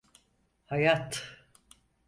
[0.65, 1.25] Hayat…